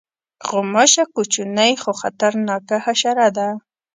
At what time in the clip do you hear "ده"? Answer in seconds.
3.37-3.49